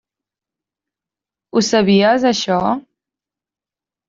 Ho 1.57 1.63
sabies, 1.67 2.27
això? 2.31 2.59